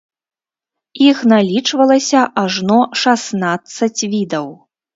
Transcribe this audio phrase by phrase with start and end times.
[1.07, 4.53] Іх налічвалася ажно шаснаццаць відаў.